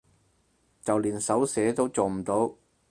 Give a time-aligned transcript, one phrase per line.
[0.81, 2.55] 就連手寫都做唔到